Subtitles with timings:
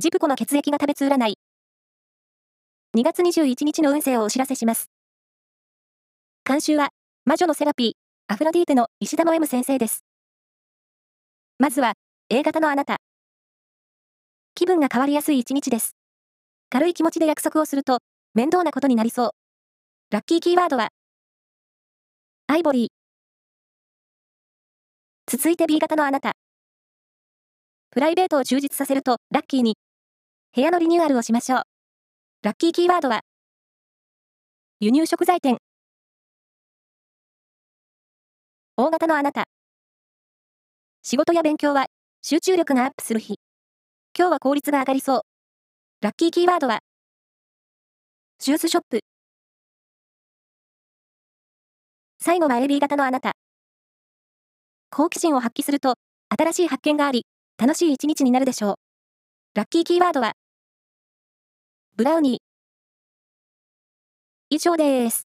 [0.00, 1.34] ジプコの血液が食べつ占い。
[2.96, 4.88] 2月21日の運勢をお知らせします。
[6.44, 6.90] 監修は、
[7.24, 10.04] 魔女のセラピー、アフロディーテの石田の M 先生です。
[11.58, 11.94] まずは、
[12.30, 12.98] A 型のあなた。
[14.54, 15.96] 気分が変わりやすい一日です。
[16.70, 17.98] 軽い気持ちで約束をすると、
[18.34, 19.30] 面倒なことになりそう。
[20.12, 20.90] ラッキーキーワードは、
[22.46, 22.88] アイボリー。
[25.26, 26.34] 続いて B 型のあなた。
[27.90, 29.74] プライベートを充実させると、ラッキーに。
[30.54, 31.62] 部屋のリニューアルをしましょう。
[32.42, 33.20] ラッキーキーワードは、
[34.80, 35.58] 輸入食材店。
[38.76, 39.44] 大型のあなた。
[41.02, 41.86] 仕事や勉強は
[42.22, 43.36] 集中力がアップする日。
[44.18, 45.20] 今日は効率が上がりそう。
[46.00, 46.80] ラッキーキーワードは、
[48.38, 49.00] シューズショップ。
[52.20, 53.32] 最後は AB 型のあなた。
[54.90, 55.94] 好奇心を発揮すると、
[56.30, 57.26] 新しい発見があり、
[57.58, 58.87] 楽しい一日になるでしょう。
[59.58, 60.34] ラッキーキーワードは、
[61.96, 62.38] ブラウニー。
[64.50, 65.27] 以上です。